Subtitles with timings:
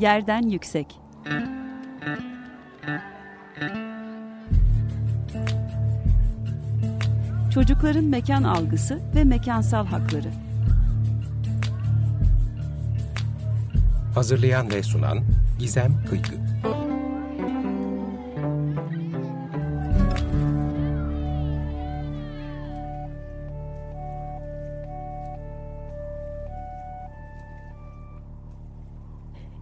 [0.00, 0.86] Yerden Yüksek.
[7.54, 10.30] Çocukların mekan algısı ve mekansal hakları.
[14.14, 15.18] Hazırlayan ve sunan
[15.58, 16.34] Gizem Kıykı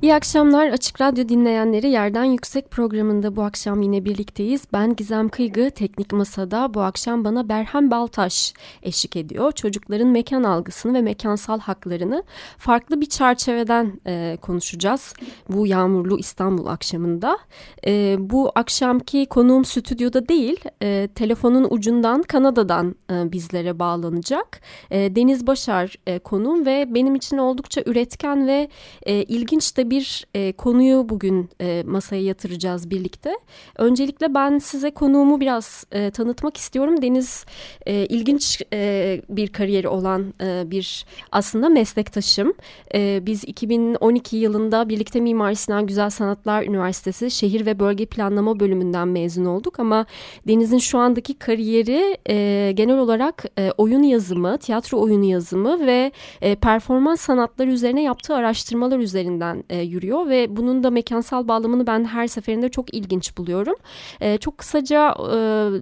[0.08, 4.62] İyi akşamlar Açık Radyo dinleyenleri Yerden Yüksek programında bu akşam yine birlikteyiz.
[4.72, 9.52] Ben Gizem Kıygı, Teknik Masa'da bu akşam bana Berhem Baltaş eşlik ediyor.
[9.52, 12.22] Çocukların mekan algısını ve mekansal haklarını
[12.58, 15.14] farklı bir çerçeveden e, konuşacağız.
[15.48, 17.38] Bu yağmurlu İstanbul akşamında.
[17.86, 24.60] E, bu akşamki konuğum stüdyoda değil, e, telefonun ucundan Kanada'dan e, bizlere bağlanacak.
[24.90, 28.68] E, Deniz Başar e, konuğum ve benim için oldukça üretken ve
[29.02, 29.97] e, ilginç de bir
[30.34, 33.38] e, konuyu bugün e, masaya yatıracağız birlikte.
[33.76, 37.02] Öncelikle ben size konuğumu biraz e, tanıtmak istiyorum.
[37.02, 37.44] Deniz
[37.86, 42.54] e, ilginç e, bir kariyeri olan e, bir aslında meslektaşım.
[42.94, 49.08] E, biz 2012 yılında birlikte Mimar Sinan Güzel Sanatlar Üniversitesi Şehir ve Bölge Planlama bölümünden
[49.08, 50.06] mezun olduk ama
[50.48, 56.54] Deniz'in şu andaki kariyeri e, genel olarak e, oyun yazımı, tiyatro oyunu yazımı ve e,
[56.54, 62.26] performans sanatları üzerine yaptığı araştırmalar üzerinden e, yürüyor ve bunun da mekansal bağlamını ben her
[62.26, 63.74] seferinde çok ilginç buluyorum.
[64.20, 65.38] E, çok kısaca e,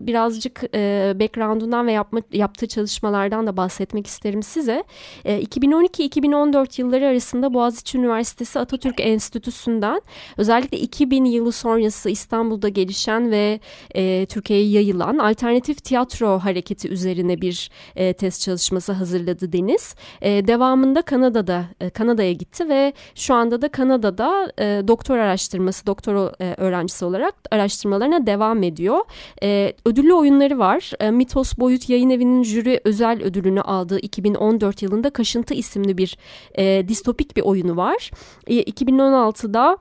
[0.07, 4.85] birazcık e, background'undan ve yapma, yaptığı çalışmalardan da bahsetmek isterim size.
[5.25, 10.01] E, 2012-2014 yılları arasında Boğaziçi Üniversitesi Atatürk Enstitüsü'nden
[10.37, 13.61] özellikle 2000 yılı sonrası İstanbul'da gelişen ve
[13.95, 19.95] e, Türkiye'ye yayılan alternatif tiyatro hareketi üzerine bir e, test çalışması hazırladı Deniz.
[20.21, 26.33] E, devamında Kanada'da e, Kanada'ya gitti ve şu anda da Kanada'da e, doktor araştırması, doktor
[26.41, 28.99] e, öğrencisi olarak araştırmalarına devam ediyor.
[29.43, 30.93] E, ödüllü oyunları var.
[31.01, 36.19] E, Mitos Boyut Yayın Evi'nin jüri özel ödülünü aldığı 2014 yılında Kaşıntı isimli bir
[36.55, 38.11] e, distopik bir oyunu var.
[38.47, 39.79] E, 2016'da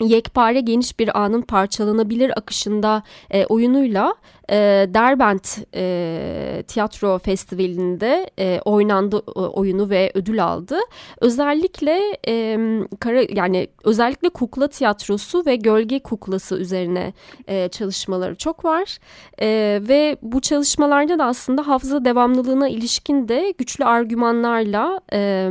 [0.00, 4.14] yekpare geniş bir anın parçalanabilir akışında e, oyunuyla
[4.50, 4.56] e,
[4.94, 10.78] Derbent e, Tiyatro Festivali'nde e, oynandı e, oyunu ve ödül aldı.
[11.20, 12.58] Özellikle e,
[13.00, 17.12] kara, yani özellikle kukla tiyatrosu ve gölge kuklası üzerine
[17.48, 18.98] e, çalışmaları çok var.
[19.40, 25.50] E, ve bu çalışmalarda da aslında hafıza devamlılığına ilişkin de güçlü argümanlarla e,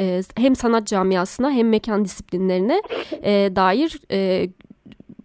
[0.00, 2.82] e, hem sanat camiasına hem mekan disiplinlerine
[3.22, 4.48] e, dair e,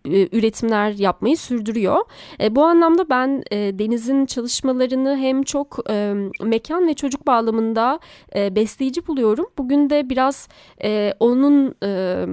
[0.06, 1.98] üretimler yapmayı sürdürüyor.
[2.42, 8.00] E, bu anlamda ben e, Deniz'in çalışmalarını hem çok e, mekan ve çocuk bağlamında
[8.36, 9.46] e, besleyici buluyorum.
[9.58, 10.48] Bugün de biraz
[10.84, 11.76] e, onun...
[11.84, 12.26] E,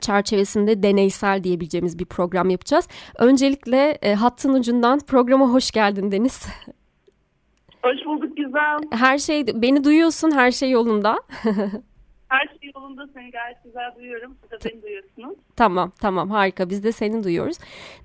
[0.00, 2.88] çerçevesinde deneysel diyebileceğimiz bir program yapacağız.
[3.18, 6.42] Öncelikle e, hattın ucundan programa hoş geldin Deniz.
[7.82, 8.78] Hoş bulduk Güzel.
[8.90, 11.18] Her şey, beni duyuyorsun, her şey yolunda.
[12.28, 12.48] Her
[12.80, 14.36] yolunda seni gayet güzel duyuyorum.
[14.42, 15.38] Siz de beni duyuyorsunuz.
[15.56, 17.56] Tamam tamam harika biz de seni duyuyoruz.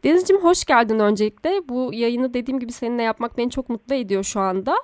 [0.04, 1.70] Deniz'cim hoş geldin öncelikle.
[1.70, 4.78] Bu yayını dediğim gibi seninle yapmak beni çok mutlu ediyor şu anda.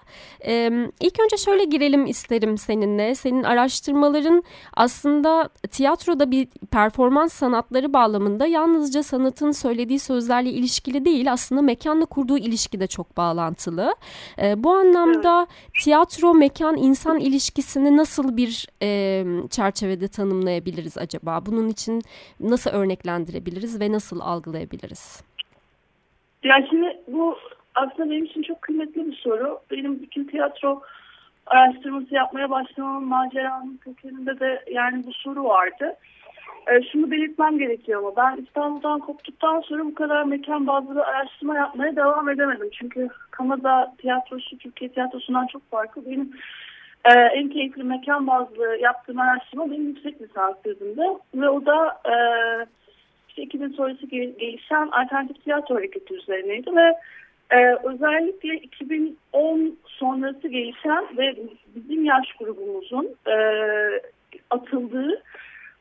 [0.46, 3.16] Ee, ilk önce şöyle girelim isterim seninle.
[3.16, 4.44] Senin araştırmaların
[4.74, 12.38] aslında tiyatroda bir performans sanatları bağlamında yalnızca sanatın söylediği sözlerle ilişkili değil aslında mekanla kurduğu
[12.38, 13.96] ilişki de çok bağlantılı.
[14.42, 15.74] Ee, bu anlamda evet.
[15.84, 19.24] tiyatro mekan insan ilişkisini nasıl bir e,
[19.82, 21.46] çerçevede tanımlayabiliriz acaba?
[21.46, 22.02] Bunun için
[22.40, 25.24] nasıl örneklendirebiliriz ve nasıl algılayabiliriz?
[26.44, 27.38] Ya şimdi bu
[27.76, 29.60] aslında benim için çok kıymetli bir soru.
[29.72, 30.82] Benim bütün tiyatro
[31.46, 35.96] araştırması yapmaya başlamamın maceranın kökeninde de yani bu soru vardı.
[36.68, 41.96] E, şunu belirtmem gerekiyor ama ben İstanbul'dan koptuktan sonra bu kadar mekan bazlı araştırma yapmaya
[41.96, 42.70] devam edemedim.
[42.80, 46.06] Çünkü Kanada tiyatrosu Türkiye tiyatrosundan çok farklı.
[46.06, 46.32] Benim
[47.06, 52.16] ee, en keyifli mekan bazlı yaptığım araştırma benim yüksek lisans tezimde ve o da e,
[53.30, 56.76] işte 2000 sonrası gelişen alternatif tiyatro hareketi üzerineydi.
[56.76, 56.94] Ve
[57.50, 61.36] e, özellikle 2010 sonrası gelişen ve
[61.76, 63.36] bizim yaş grubumuzun e,
[64.50, 65.24] atıldığı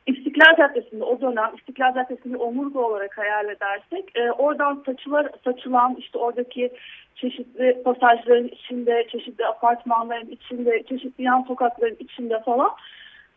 [0.06, 6.18] İstiklal Caddesi'nde o dönem İstiklal Caddesi'ni omurga olarak hayal edersek e, oradan saçılar, saçılan işte
[6.18, 6.70] oradaki
[7.14, 12.70] çeşitli pasajların içinde, çeşitli apartmanların içinde, çeşitli yan sokakların içinde falan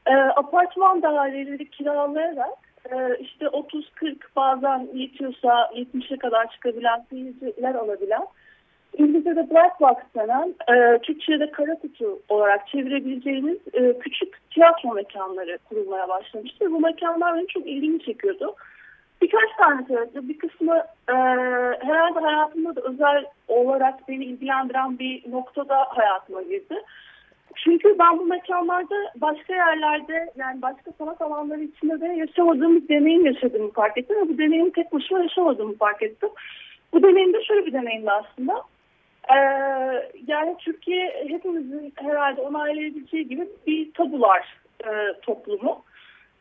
[0.05, 2.57] e, apartman daireleri kiralayarak
[2.91, 8.27] e, işte 30-40 bazen yetiyorsa 70'e kadar çıkabilen seyirciler alabilen
[8.97, 16.09] İngilizce'de black box denen, e, Türkçe'de kara kutu olarak çevirebileceğimiz e, küçük tiyatro mekanları kurulmaya
[16.09, 16.71] başlamıştı.
[16.71, 18.55] Bu mekanlar benim çok ilgimi çekiyordu.
[19.21, 20.77] Birkaç tane sebeple bir kısmı
[21.09, 21.13] e,
[21.79, 26.75] herhalde hayatımda da özel olarak beni ilgilendiren bir noktada hayatıma girdi.
[27.55, 33.25] Çünkü ben bu mekanlarda başka yerlerde yani başka sanat alanları içinde de yaşamadığım bir deneyim
[33.25, 34.15] yaşadığımı fark ettim.
[34.15, 36.29] Ve bu deneyimi tek başıma yaşamadığımı fark ettim.
[36.93, 38.63] Bu deneyim de şöyle bir deneyimdi aslında.
[39.29, 39.35] Ee,
[40.27, 44.89] yani Türkiye hepimizin herhalde onaylayabileceği gibi bir tabular e,
[45.21, 45.83] toplumu.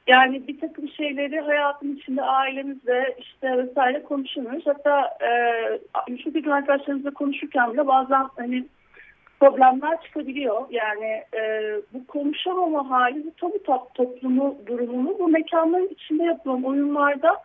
[0.07, 4.67] Yani bir takım şeyleri hayatın içinde ailemizle işte vesaire konuşamıyoruz.
[4.67, 5.19] Hatta
[6.09, 8.65] e, şu bir arkadaşlarımızla konuşurken bile bazen hani
[9.41, 10.63] problemler çıkabiliyor.
[10.71, 17.37] Yani e, bu konuşamama hali, bu tabu top, toplumu durumunu bu mekanların içinde yapılan oyunlarda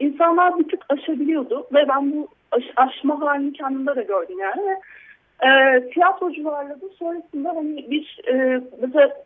[0.00, 1.66] insanlar bir tık aşabiliyordu.
[1.72, 4.62] Ve ben bu aş, aşma halini kendimde de gördüm yani.
[4.62, 4.80] Ve,
[5.48, 9.24] e, tiyatrocularla da sonrasında hani bir e, mesela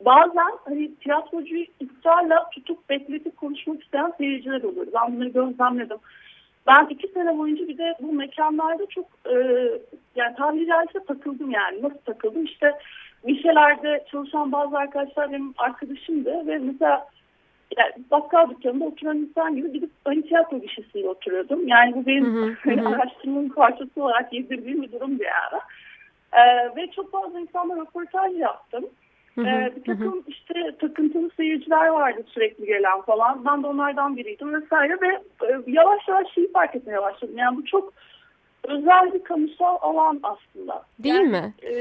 [0.00, 4.86] bazen hani tiyatrocuyu ısrarla tutup bekletip konuşmak isteyen seyirciler oluyor.
[4.94, 5.98] Ben bunları gözlemledim.
[6.66, 9.34] Ben iki sene boyunca bir de bu mekanlarda çok e,
[10.16, 11.82] yani tabiri caizse takıldım yani.
[11.82, 12.44] Nasıl takıldım?
[12.44, 12.72] İşte
[13.26, 17.08] gişelerde çalışan bazı arkadaşlar benim arkadaşımdı ve mesela
[17.76, 21.68] yani bakkal dükkanında oturan insan gibi gidip hani tiyatro gişesiyle oturuyordum.
[21.68, 22.88] Yani bu benim hı hı, hı.
[22.88, 25.62] araştırmanın parçası olarak yedirdiğim bir durumdu yani.
[26.32, 28.84] Ee, ve çok fazla insanla röportaj yaptım.
[29.34, 30.22] Hı hı, ee, bir takım hı.
[30.26, 33.44] işte takıntılı seyirciler vardı sürekli gelen falan.
[33.44, 35.08] Ben de onlardan biriydim vesaire ve
[35.48, 37.34] e, yavaş yavaş şeyi fark etmeye başladım.
[37.38, 37.92] Yani bu çok
[38.64, 40.82] özel bir kamusal alan aslında.
[40.98, 41.54] Değil yani, mi?
[41.62, 41.72] E,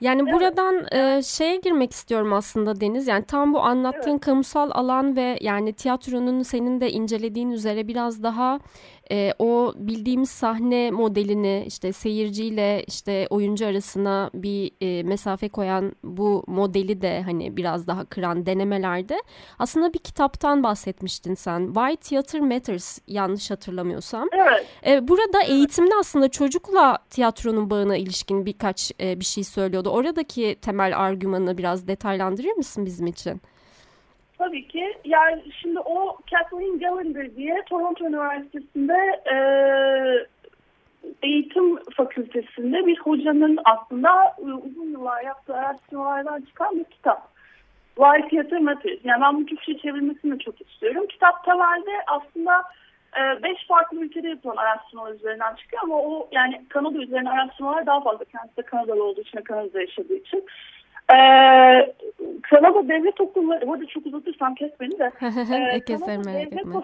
[0.00, 0.34] yani evet.
[0.34, 3.06] buradan e, şeye girmek istiyorum aslında Deniz.
[3.06, 4.20] Yani tam bu anlattığın evet.
[4.20, 8.58] kamusal alan ve yani tiyatronun senin de incelediğin üzere biraz daha
[9.10, 16.44] e, o bildiğimiz sahne modelini işte seyirciyle işte oyuncu arasına bir e, mesafe koyan bu
[16.46, 19.22] modeli de hani biraz daha kıran denemelerde
[19.58, 21.66] aslında bir kitaptan bahsetmiştin sen.
[21.66, 24.28] Why Theater Matters yanlış hatırlamıyorsam.
[24.32, 24.66] Evet.
[24.86, 25.50] E, burada evet.
[25.50, 29.85] eğitimde aslında çocukla tiyatronun bağına ilişkin birkaç e, bir şey söylüyordu.
[29.88, 33.40] Oradaki temel argümanı biraz detaylandırır mısın bizim için?
[34.38, 34.94] Tabii ki.
[35.04, 39.36] Yani şimdi o Kathleen Gallagher diye Toronto Üniversitesi'nde e,
[41.22, 47.28] eğitim fakültesinde bir hocanın aslında uzun yıllar yaptığı araştırmalardan çıkan bir kitap.
[47.94, 48.98] Why Theater Matters.
[49.04, 51.06] Yani ben bu Türkçe çevirmesini çok istiyorum.
[51.08, 52.62] Kitap temelde aslında e,
[53.42, 58.24] beş farklı ülkede yapılan araştırmalar üzerinden çıkıyor ama o yani Kanada üzerine araştırmalar daha fazla.
[58.24, 60.44] Kendisi de Kanadalı olduğu için Kanada'da yaşadığı için.
[61.10, 61.94] Ee,
[62.42, 65.12] Kanada devlet okulları, burada çok uzatırsam kes beni de.
[65.22, 65.80] Ee,
[66.26, 66.82] merak etme.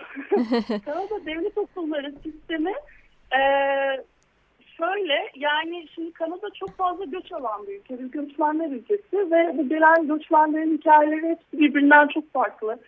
[0.84, 2.72] Kanada devlet okulları sistemi
[3.32, 3.40] e,
[4.76, 9.68] şöyle yani şimdi Kanada çok fazla göç alan bir ülke, bir göçmenler ülkesi ve bu
[9.68, 12.78] gelen göçmenlerin hikayeleri hepsi birbirinden çok farklı.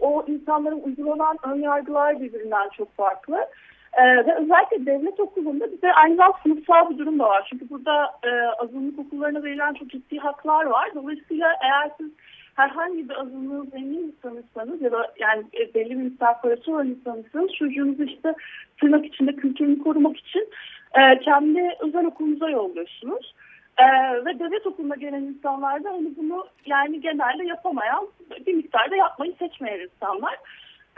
[0.00, 3.46] O insanların uygulanan ön yargılar birbirinden çok farklı.
[3.92, 7.46] Ee, ve özellikle devlet okulunda bir de aynı zamanda sınıfsal bir durum da var.
[7.50, 8.30] Çünkü burada e,
[8.62, 10.90] azınlık okullarına verilen çok ciddi haklar var.
[10.94, 12.10] Dolayısıyla eğer siz
[12.54, 17.52] herhangi bir azınlığın zengin insanıysanız ya da yani e, belli bir miktar parası olan insanıysanız
[17.58, 18.34] çocuğunuzu işte
[18.80, 20.48] tırnak içinde kültürünü korumak için
[20.94, 23.34] e, kendi özel okulunuza yolluyorsunuz.
[23.80, 28.08] Ee, ve devlet okuluna gelen insanlar da hani bunu yani genelde yapamayan
[28.46, 30.34] bir miktarda yapmayı seçmeyen insanlar.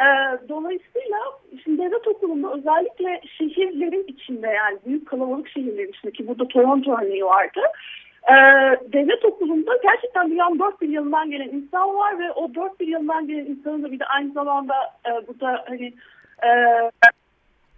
[0.01, 0.07] E,
[0.49, 1.19] dolayısıyla
[1.65, 7.25] şimdi devlet okulunda özellikle şehirlerin içinde yani büyük kalabalık şehirlerin içinde ki burada Toronto örneği
[7.25, 7.61] vardı.
[8.29, 8.35] E,
[8.93, 13.29] devlet okulunda gerçekten dünyanın dört bir yanından gelen insan var ve o dört bir yanından
[13.29, 14.75] gelen insanın da bir de aynı zamanda
[15.07, 15.95] e, burada hani
[16.45, 16.51] e,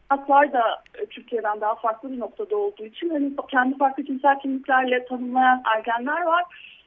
[0.09, 5.63] haklar da Türkiye'den daha farklı bir noktada olduğu için hani kendi farklı cinsel kimliklerle tanımlayan
[5.77, 6.45] ergenler var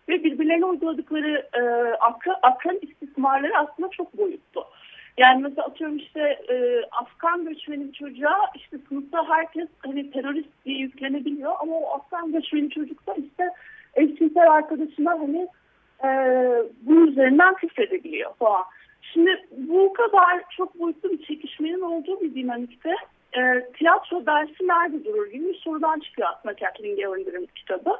[0.09, 1.61] ve birbirlerine uyguladıkları e,
[1.93, 4.65] akran, akran istismarları aslında çok boyutlu.
[5.17, 11.53] Yani mesela atıyorum işte e, Afgan göçmeni çocuğa işte sınıfta herkes hani terörist diye yüklenebiliyor
[11.59, 13.49] ama o Afgan göçmeni çocuk da işte
[13.95, 15.47] eşcinsel arkadaşına hani
[16.03, 16.09] e,
[16.81, 18.63] bunun üzerinden küfredebiliyor falan.
[19.13, 22.95] Şimdi bu kadar çok boyutlu bir çekişmenin olduğu bir dinamikte
[23.33, 27.91] e, tiyatro dersi nerede durur gibi bir sorudan çıkıyor aslında Kathleen Gallander'ın kitabı.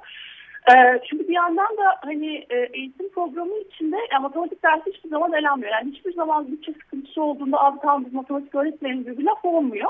[0.76, 5.34] Ee, çünkü bir yandan da hani e, eğitim programı içinde yani matematik dersi hiçbir zaman
[5.34, 5.72] elenmiyor.
[5.72, 9.90] Yani hiçbir zaman bütçe sıkıntısı olduğunda tamam biz matematik öğretmeyelim gibi bir laf olmuyor.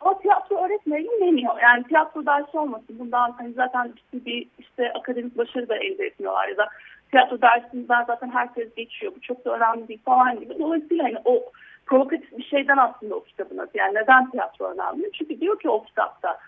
[0.00, 1.54] Ama tiyatro öğretmeyelim demiyor.
[1.62, 2.96] Yani tiyatro dersi olmasın.
[2.98, 6.68] Bundan hani zaten ciddi bir işte akademik başarı da elde etmiyorlar ya da
[7.10, 9.12] tiyatro dersinden zaten herkes geçiyor.
[9.16, 10.58] Bu çok da önemli değil falan gibi.
[10.58, 11.42] Dolayısıyla hani o
[11.86, 13.70] provokatif bir şeyden aslında o kitabın adı.
[13.74, 15.10] Yani neden tiyatro önemli?
[15.12, 16.38] Çünkü diyor ki o kitapta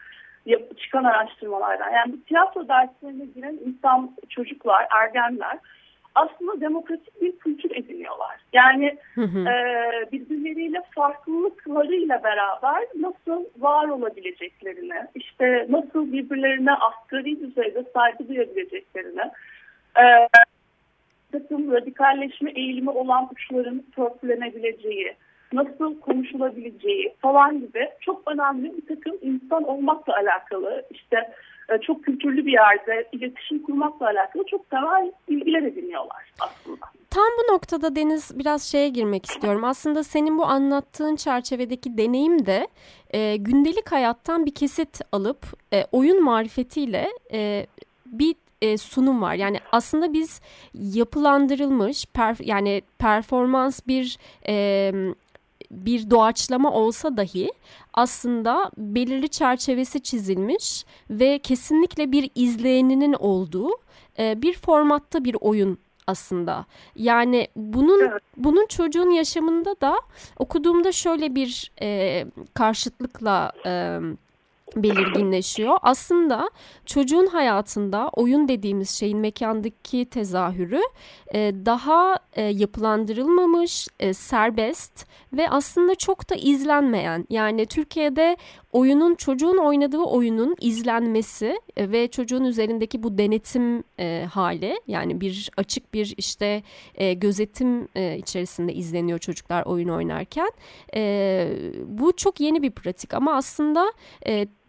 [0.76, 1.90] çıkan araştırmalardan.
[1.90, 5.58] Yani bu tiyatro derslerine giren insan, çocuklar, ergenler
[6.14, 8.36] aslında demokratik bir kültür ediniyorlar.
[8.52, 9.38] Yani hı hı.
[9.38, 19.30] E, birbirleriyle farklılıklarıyla beraber nasıl var olabileceklerini, işte nasıl birbirlerine asgari düzeyde saygı duyabileceklerini,
[19.96, 20.04] e,
[21.32, 25.16] takım radikalleşme eğilimi olan uçların törpülenebileceği,
[25.52, 31.32] nasıl konuşulabileceği falan gibi çok önemli bir takım insan olmakla alakalı işte
[31.68, 36.86] e, çok kültürlü bir yerde iletişim kurmakla alakalı çok temel bilgiler ediniyorlar aslında.
[37.10, 39.64] Tam bu noktada Deniz biraz şeye girmek istiyorum.
[39.64, 42.68] Aslında senin bu anlattığın çerçevedeki deneyim de
[43.10, 47.66] e, gündelik hayattan bir kesit alıp e, oyun marifetiyle e,
[48.06, 49.34] bir e, sunum var.
[49.34, 50.40] Yani aslında biz
[50.74, 54.92] yapılandırılmış per, yani performans bir e,
[55.70, 57.52] bir doğaçlama olsa dahi
[57.94, 63.70] aslında belirli çerçevesi çizilmiş ve kesinlikle bir izleyeninin olduğu
[64.18, 66.66] e, bir formatta bir oyun aslında.
[66.96, 68.22] Yani bunun evet.
[68.36, 70.00] bunun çocuğun yaşamında da
[70.38, 74.00] okuduğumda şöyle bir e, karşıtlıkla e,
[74.76, 75.78] belirginleşiyor.
[75.82, 76.50] Aslında
[76.86, 80.80] çocuğun hayatında oyun dediğimiz şeyin mekandaki tezahürü
[81.34, 87.26] e, daha e, yapılandırılmamış, e, serbest ve aslında çok da izlenmeyen.
[87.30, 88.36] Yani Türkiye'de
[88.72, 93.84] oyunun çocuğun oynadığı oyunun izlenmesi ve çocuğun üzerindeki bu denetim
[94.28, 96.62] hali yani bir açık bir işte
[97.14, 97.84] gözetim
[98.18, 100.50] içerisinde izleniyor çocuklar oyun oynarken.
[101.86, 103.92] bu çok yeni bir pratik ama aslında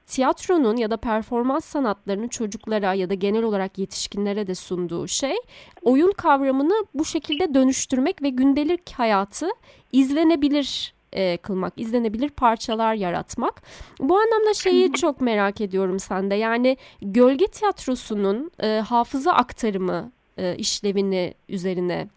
[0.07, 5.35] tiyatronun ya da performans sanatlarının çocuklara ya da genel olarak yetişkinlere de sunduğu şey
[5.81, 9.49] oyun kavramını bu şekilde dönüştürmek ve gündelik hayatı
[9.91, 13.61] izlenebilir e, kılmak, izlenebilir parçalar yaratmak.
[13.99, 16.35] Bu anlamda şeyi çok merak ediyorum sende.
[16.35, 22.07] Yani gölge tiyatrosunun e, hafıza aktarımı e, işlevini üzerine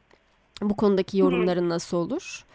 [0.63, 2.46] bu konudaki yorumların nasıl olur?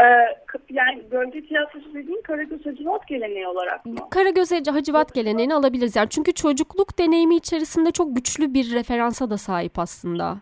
[0.00, 0.36] Ee,
[0.70, 3.94] yani gölge tiyatrosu dediğin Karagöz Hacivat geleneği olarak mı?
[4.10, 5.96] Karagöz Hacivat geleneğini alabiliriz.
[5.96, 10.36] Yani çünkü çocukluk deneyimi içerisinde çok güçlü bir referansa da sahip aslında.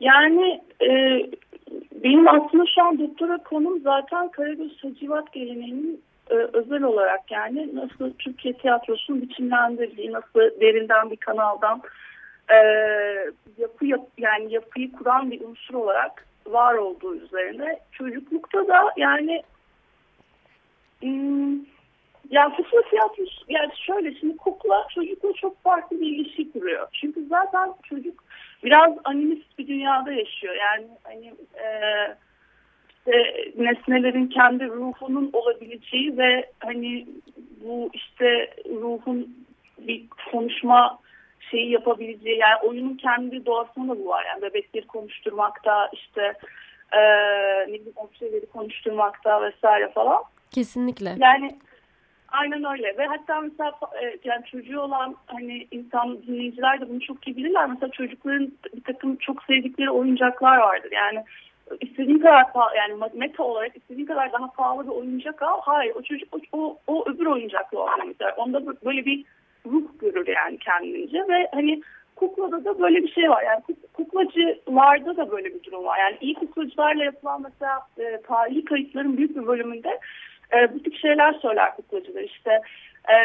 [0.00, 0.90] Yani e,
[1.92, 8.12] benim aslında şu an doktora konum zaten Karagöz Hacivat geleneğinin e, özel olarak yani nasıl
[8.18, 11.82] Türkiye tiyatrosunun biçimlendirdiği, nasıl derinden bir kanaldan
[12.50, 12.56] e,
[13.58, 19.42] yapı yap, yani yapıyı kuran bir unsur olarak var olduğu üzerine çocuklukta da yani
[21.00, 21.54] hmm,
[22.30, 26.88] yani kukla tiyatrosu yani şöyle şimdi kukla çocukla çok farklı bir ilişki kuruyor.
[26.92, 28.24] Çünkü zaten çocuk
[28.64, 30.54] biraz animist bir dünyada yaşıyor.
[30.54, 31.68] Yani hani e,
[33.08, 37.06] işte nesnelerin kendi ruhunun olabileceği ve hani
[37.64, 39.46] bu işte ruhun
[39.78, 40.98] bir konuşma
[41.50, 44.24] şeyi yapabileceği yani oyunun kendi doğasında da bu var.
[44.24, 46.32] Yani bebekleri konuşturmakta işte
[46.92, 47.00] e,
[47.62, 50.22] ne bileyim objeleri konuşturmakta vesaire falan.
[50.50, 51.16] Kesinlikle.
[51.18, 51.58] Yani
[52.28, 57.28] aynen öyle ve hatta mesela e, yani çocuğu olan hani insan dinleyiciler de bunu çok
[57.28, 57.66] iyi bilirler.
[57.68, 60.90] Mesela çocukların bir takım çok sevdikleri oyuncaklar vardır.
[60.92, 61.24] Yani
[61.80, 62.44] istediğin kadar
[62.76, 65.60] yani meta olarak istediğin kadar daha pahalı bir oyuncak al.
[65.62, 68.34] Hayır o çocuk o, o, o öbür oyuncakla ister.
[68.36, 69.24] Onda böyle bir
[69.72, 71.82] ruh görür yani kendince ve hani
[72.16, 73.42] kuklada da böyle bir şey var.
[73.42, 75.98] Yani kuklacılarda da böyle bir durum var.
[75.98, 80.00] Yani iyi kuklacılarla yapılan mesela e, tarihi kayıtların büyük bir bölümünde
[80.56, 82.22] e, bu tip şeyler söyler kuklacılar.
[82.22, 82.50] İşte
[83.08, 83.16] e,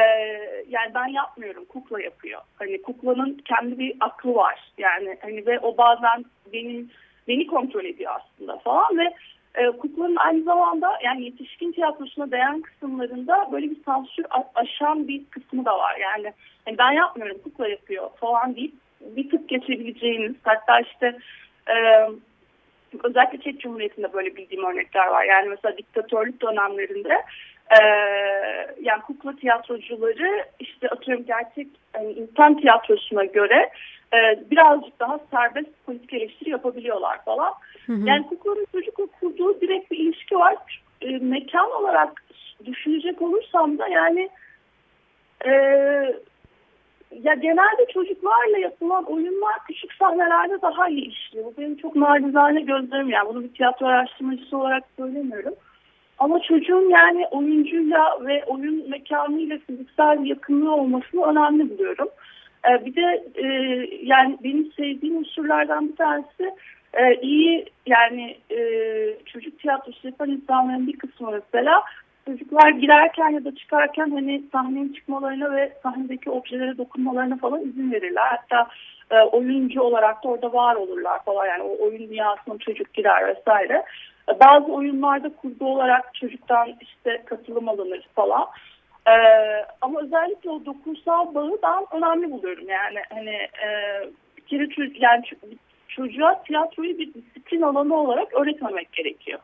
[0.69, 2.41] yani ben yapmıyorum kukla yapıyor.
[2.59, 4.71] Hani kuklanın kendi bir aklı var.
[4.77, 6.89] Yani hani ve o bazen benim
[7.27, 9.13] beni kontrol ediyor aslında falan ve
[9.55, 15.65] e, kuklanın aynı zamanda yani yetişkin tiyatrosuna değen kısımlarında böyle bir sansür aşan bir kısmı
[15.65, 15.97] da var.
[15.97, 16.33] Yani,
[16.67, 21.17] yani ben yapmıyorum kukla yapıyor falan deyip bir tık geçebileceğiniz hatta işte
[21.69, 21.75] e,
[23.03, 25.23] özellikle Çek Cumhuriyeti'nde böyle bildiğim örnekler var.
[25.23, 27.13] Yani mesela diktatörlük dönemlerinde
[27.69, 27.79] e,
[28.81, 33.69] yani kukla tiyatrocuları işte atıyorum gerçek yani insan tiyatrosuna göre
[34.13, 37.53] e, birazcık daha serbest politik eleştiri yapabiliyorlar falan.
[37.85, 38.07] Hı hı.
[38.07, 40.81] Yani kuklanın çocukla kurduğu direkt bir ilişki var.
[41.01, 42.23] E, mekan olarak
[42.65, 44.29] düşünecek olursam da yani
[45.45, 45.51] e,
[47.21, 51.45] ya genelde çocuklarla yapılan oyunlar küçük sahnelerde daha iyi işliyor.
[51.45, 55.53] Bu benim çok nacizane gözlerim yani bunu bir tiyatro araştırmacısı olarak söylemiyorum.
[56.19, 62.09] Ama çocuğun yani oyuncuyla ve oyun mekanıyla fiziksel yakınlığı olmasını önemli buluyorum.
[62.69, 63.47] Ee, bir de e,
[64.03, 66.51] yani benim sevdiğim unsurlardan bir tanesi
[66.93, 68.59] e, iyi yani e,
[69.25, 71.83] çocuk tiyatrosu yapan insanların bir kısmı mesela
[72.25, 78.27] çocuklar girerken ya da çıkarken hani sahneye çıkmalarına ve sahnedeki objelere dokunmalarına falan izin verirler.
[78.27, 78.67] Hatta
[79.11, 83.83] e, oyuncu olarak da orada var olurlar falan yani o oyun dünyasına çocuk girer vesaire.
[84.29, 88.47] E, bazı oyunlarda kurgu olarak çocuktan işte katılım alınır falan.
[89.07, 89.13] E,
[89.81, 93.35] ama özellikle o dokunsal bağı ben önemli buluyorum yani hani
[93.65, 93.69] e,
[94.37, 95.23] bir kere yani
[95.95, 99.39] çocuğa tiyatroyu bir disiplin alanı olarak öğretmemek gerekiyor.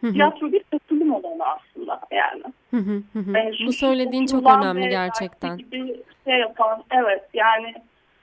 [0.00, 0.12] Hı hı.
[0.12, 2.42] Tiyatro bir katılım alanı aslında yani.
[2.70, 3.38] Hı hı hı.
[3.38, 5.58] Yani Bu söylediğin çok önemli gerçekten.
[5.58, 7.74] Gibi şey yapan evet yani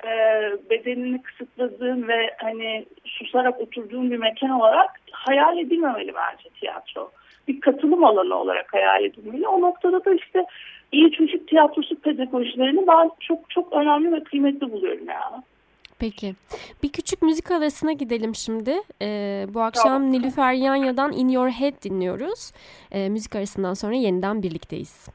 [0.03, 0.09] e,
[0.69, 7.11] bedenini kısıtladığın ve hani susarak oturduğun bir mekan olarak hayal edilmemeli bence tiyatro.
[7.47, 9.47] Bir katılım alanı olarak hayal edilmeli.
[9.47, 10.45] O noktada da işte
[10.91, 15.43] iyi çocuk tiyatrosu pedagojilerini ben çok çok önemli ve kıymetli buluyorum yani.
[16.01, 16.35] Peki.
[16.83, 18.81] Bir küçük müzik arasına gidelim şimdi.
[19.01, 20.11] Ee, bu akşam tamam.
[20.11, 22.51] Nilüfer Yanya'dan In Your Head dinliyoruz.
[22.91, 25.07] Ee, müzik arasından sonra yeniden birlikteyiz.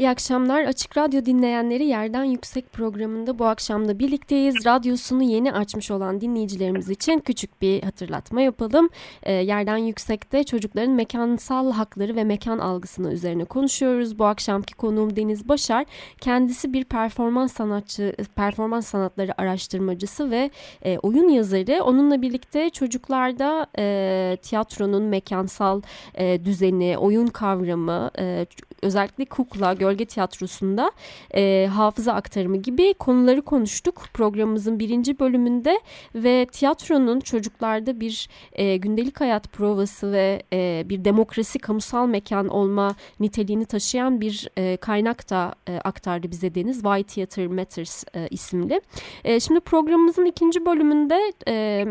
[0.00, 0.64] İyi akşamlar.
[0.64, 4.66] Açık Radyo dinleyenleri Yerden Yüksek programında bu akşam da birlikteyiz.
[4.66, 8.88] Radyosunu yeni açmış olan dinleyicilerimiz için küçük bir hatırlatma yapalım.
[9.22, 14.18] E, Yerden Yüksek'te çocukların mekansal hakları ve mekan algısını üzerine konuşuyoruz.
[14.18, 15.84] Bu akşamki konuğum Deniz Başar.
[16.20, 20.50] Kendisi bir performans sanatçı, performans sanatları araştırmacısı ve
[20.82, 21.82] e, oyun yazarı.
[21.84, 25.82] Onunla birlikte çocuklarda e, tiyatronun mekansal
[26.14, 28.46] e, düzeni, oyun kavramı, e,
[28.82, 30.92] özellikle kukla, görsel Gölge Tiyatrosu'nda
[31.34, 35.80] e, hafıza aktarımı gibi konuları konuştuk programımızın birinci bölümünde
[36.14, 42.94] ve tiyatronun çocuklarda bir e, gündelik hayat provası ve e, bir demokrasi kamusal mekan olma
[43.20, 48.80] niteliğini taşıyan bir e, kaynak da e, aktardı bize Deniz Why Theater Matters e, isimli.
[49.24, 51.86] E, şimdi programımızın ikinci bölümünde e,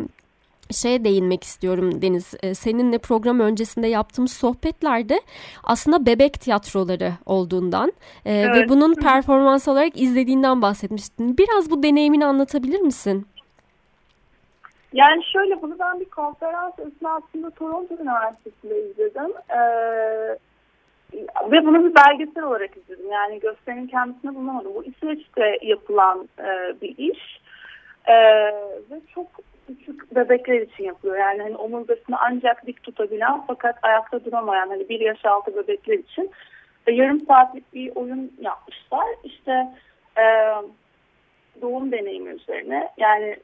[0.72, 2.34] şeye değinmek istiyorum Deniz.
[2.44, 5.22] E, seninle program öncesinde yaptığımız sohbetlerde
[5.64, 7.94] aslında bebek tiyatroları olduğundan
[8.26, 8.56] e, evet.
[8.56, 11.38] ve bunun performans olarak izlediğinden bahsetmiştin.
[11.38, 13.28] Biraz bu deneyimini anlatabilir misin?
[14.94, 19.32] Yani şöyle bunu ben bir konferans esnasında Toronto Üniversitesi'nde izledim.
[19.50, 20.38] Ee,
[21.52, 23.12] ve bunu bir belgesel olarak izledim.
[23.12, 24.72] Yani gösterinin kendisini bulamadım.
[24.76, 27.42] Bu İsveç'te yapılan e, bir iş.
[28.06, 28.16] E,
[28.92, 29.28] ve çok
[29.78, 31.18] küçük bebekler için yapılıyor.
[31.18, 36.32] Yani hani omurgasını ancak dik tutabilen fakat ayakta duramayan hani bir yaş altı bebekler için
[36.88, 39.06] e, yarım saatlik bir oyun yapmışlar.
[39.24, 39.68] İşte
[40.18, 40.24] e,
[41.62, 42.90] doğum deneyimi üzerine.
[42.98, 43.38] Yani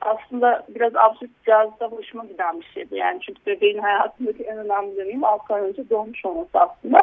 [0.00, 2.96] aslında biraz absürt biraz da hoşuma giden bir şeydi.
[2.96, 6.98] Yani çünkü bebeğin hayatındaki en önemli deneyim 6 ay önce doğmuş olması aslında.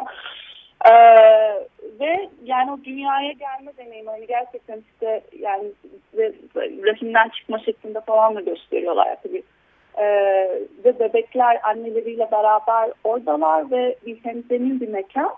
[0.86, 0.92] Ee,
[2.00, 5.64] ve yani o dünyaya gelme deneyimi hani gerçekten işte yani
[6.86, 9.42] rahimden çıkma şeklinde falan da gösteriyorlar tabii.
[9.98, 10.04] Ee,
[10.84, 15.30] ve bebekler anneleriyle beraber oradalar ve bir hemzemin bir mekan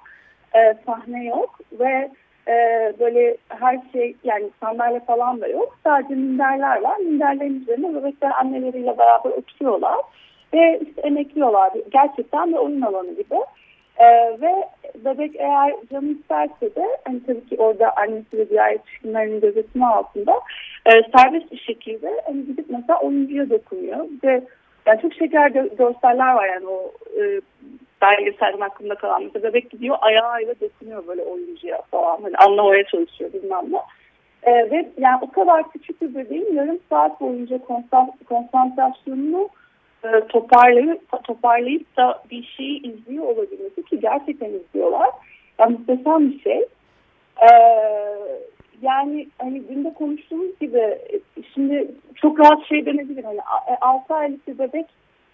[0.54, 2.10] ee, sahne yok ve
[2.48, 2.54] e,
[3.00, 8.98] böyle her şey yani sandalye falan da yok sadece minderler var minderlerin üzerine bebekler anneleriyle
[8.98, 9.96] beraber oturuyorlar
[10.54, 13.36] ve işte emekliyorlar gerçekten bir oyun alanı gibi.
[14.00, 14.68] Ee, ve
[15.04, 20.32] bebek eğer canı isterse de hani tabii ki orada annesi ve diğer yetişkinlerin gözetimi altında
[20.86, 24.06] e, serbest bir şekilde hani gidip mesela oyuncuya dokunuyor.
[24.24, 24.42] Ve
[24.86, 27.40] yani çok şeker görseller var yani o e,
[28.02, 29.22] belgeselden aklımda kalan.
[29.22, 32.22] Mesela bebek gidiyor ayağıyla dokunuyor böyle oyuncuya falan.
[32.22, 33.80] Hani anlamaya çalışıyor bilmem ne.
[34.42, 37.60] E, ve yani o kadar küçük bir bebeğin yarım saat boyunca
[38.28, 39.48] konsantrasyonunu
[40.04, 45.10] e, toparlayıp, toparlayıp da bir şeyi izliyor olabilmesi ki gerçekten izliyorlar.
[45.58, 46.66] Yani muhteşem bir şey.
[47.42, 47.48] Ee,
[48.82, 50.98] yani hani günde konuştuğumuz gibi
[51.54, 53.24] şimdi çok rahat şey denebilir.
[53.24, 53.40] Hani
[53.80, 54.86] 6 e, aylık bir bebek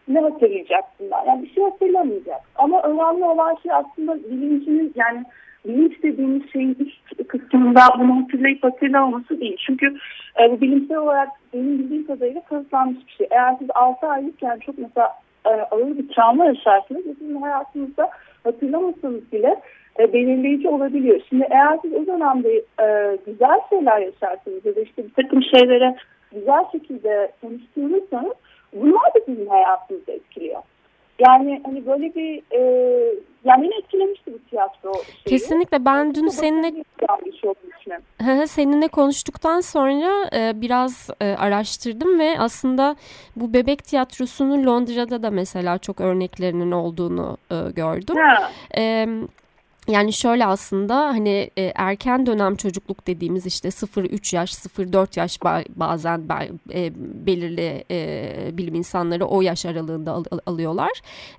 [0.09, 1.25] ne hatırlayacak bundan?
[1.27, 2.41] Yani bir şey hatırlamayacak.
[2.55, 5.25] Ama önemli olan şey aslında bilincinin yani
[5.65, 9.57] bilinç dediğimiz şeyin üst kısmında bunu hatırlayıp hatırlamaması değil.
[9.67, 9.87] Çünkü
[10.41, 13.27] e, bu bilimsel olarak benim bildiğim kadarıyla kanıtlanmış bir şey.
[13.31, 15.09] Eğer siz 6 aylıkken çok mesela
[15.47, 18.11] e, ağır bir travma yaşarsınız ve sizin hayatınızda
[18.45, 19.61] hatırlamasanız bile
[19.99, 21.21] e, belirleyici olabiliyor.
[21.29, 22.53] Şimdi eğer siz o dönemde
[22.83, 25.97] e, güzel şeyler yaşarsınız ya da işte bir takım şeylere
[26.33, 28.33] güzel şekilde konuşturursanız
[28.73, 30.63] bunlar da sizin hayatınızı etkiliyor.
[31.19, 32.61] Yani hani böyle bir e,
[33.45, 35.25] yani beni etkilemişti bu tiyatro şeyi.
[35.25, 36.85] Kesinlikle ben dün seninle
[37.85, 42.97] şey seninle konuştuktan sonra e, biraz e, araştırdım ve aslında
[43.37, 48.17] bu bebek tiyatrosunun Londra'da da mesela çok örneklerinin olduğunu e, gördüm.
[48.17, 48.51] Ha.
[48.79, 49.07] E,
[49.89, 55.41] yani şöyle aslında hani e, erken dönem çocukluk dediğimiz işte 0-3 yaş, 0-4 yaş
[55.77, 56.23] bazen
[56.75, 56.93] e,
[57.27, 60.91] belirli e, bilim insanları o yaş aralığında al, al, alıyorlar.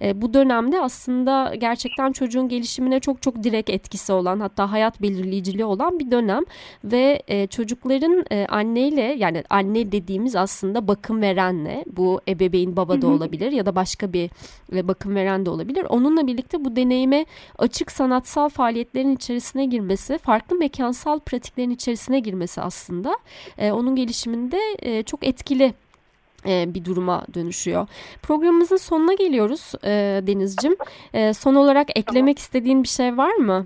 [0.01, 5.65] E, bu dönemde aslında gerçekten çocuğun gelişimine çok çok direkt etkisi olan hatta hayat belirleyiciliği
[5.65, 6.43] olan bir dönem
[6.83, 13.07] ve e, çocukların e, anneyle yani anne dediğimiz aslında bakım verenle bu ebeveyn baba da
[13.07, 14.29] olabilir ya da başka bir
[14.75, 15.85] e, bakım veren de olabilir.
[15.89, 17.25] Onunla birlikte bu deneyime
[17.57, 23.17] açık sanatsal mekansal faaliyetlerin içerisine girmesi, farklı mekansal pratiklerin içerisine girmesi aslında
[23.57, 25.73] e, onun gelişiminde e, çok etkili
[26.45, 27.87] e, bir duruma dönüşüyor.
[28.21, 30.75] Programımızın sonuna geliyoruz e, Deniz'cim.
[31.13, 33.65] E, son olarak eklemek istediğin bir şey var mı?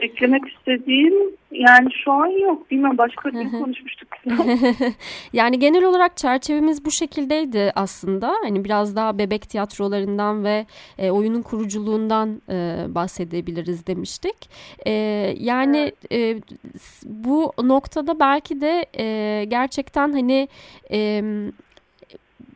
[0.00, 1.14] Eklemek istediğim
[1.50, 2.70] yani şu an yok.
[2.70, 4.08] Bilmem başka bir konuşmuştuk.
[5.32, 8.34] yani genel olarak çerçevemiz bu şekildeydi aslında.
[8.42, 10.66] Hani biraz daha bebek tiyatrolarından ve
[10.98, 14.50] e, oyunun kuruculuğundan e, bahsedebiliriz demiştik.
[14.86, 14.92] E,
[15.38, 16.12] yani evet.
[16.12, 16.56] e,
[17.04, 20.48] bu noktada belki de e, gerçekten hani
[20.90, 21.22] e,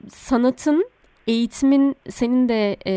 [0.09, 0.92] sanatın
[1.27, 2.93] eğitimin senin de e,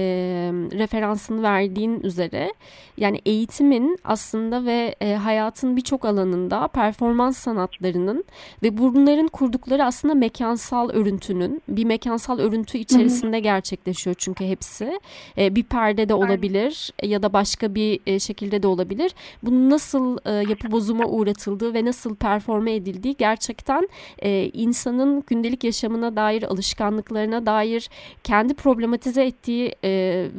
[0.79, 2.53] referansını verdiğin üzere
[2.97, 8.23] yani eğitimin aslında ve e, hayatın birçok alanında performans sanatlarının
[8.63, 14.99] ve bunların kurdukları aslında mekansal örüntünün bir mekansal örüntü içerisinde gerçekleşiyor çünkü hepsi.
[15.37, 19.11] E, bir perde de olabilir ya da başka bir e, şekilde de olabilir.
[19.43, 26.15] Bunun nasıl e, yapı bozuma uğratıldığı ve nasıl performe edildiği gerçekten e, insanın gündelik yaşamına
[26.15, 27.89] dair alışkanlıklarına dair
[28.25, 29.89] kendi problematize ettiği e,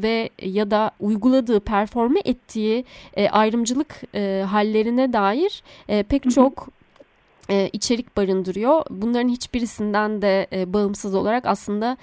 [0.03, 6.69] ve ya da uyguladığı, performe ettiği e, ayrımcılık e, hallerine dair e, pek çok
[7.51, 8.85] e, içerik barındırıyor.
[8.91, 11.97] Bunların hiçbirisinden de e, bağımsız olarak aslında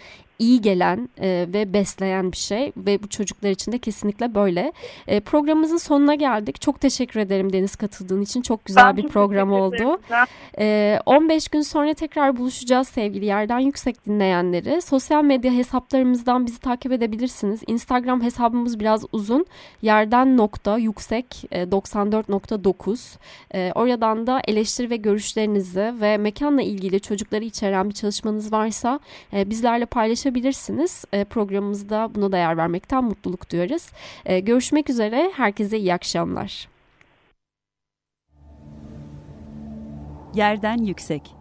[0.43, 4.73] iyi gelen e, ve besleyen bir şey ve bu çocuklar için de kesinlikle böyle.
[5.08, 6.62] E, programımızın sonuna geldik.
[6.62, 8.41] Çok teşekkür ederim Deniz katıldığın için.
[8.41, 10.01] Çok güzel ben bir program oldu.
[10.60, 14.82] E, 15 gün sonra tekrar buluşacağız sevgili Yerden Yüksek dinleyenleri.
[14.82, 17.62] Sosyal medya hesaplarımızdan bizi takip edebilirsiniz.
[17.67, 19.45] Instagram hesabımız biraz uzun.
[19.82, 23.17] Yerden nokta yüksek e, 94.9
[23.53, 28.99] e, Oradan da eleştiri ve görüşlerinizi ve mekanla ilgili çocukları içeren bir çalışmanız varsa
[29.34, 31.05] e, bizlerle paylaşabilirsiniz paylaşabilirsiniz.
[31.13, 33.91] E, programımızda buna da yer vermekten mutluluk duyarız.
[34.25, 35.31] E, görüşmek üzere.
[35.35, 36.67] Herkese iyi akşamlar.
[40.33, 41.35] Yerden yüksek.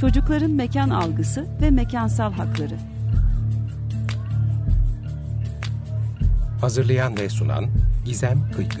[0.00, 2.76] Çocukların mekan algısı ve mekansal hakları.
[6.60, 7.64] Hazırlayan ve sunan
[8.04, 8.80] Gizem Kıykı.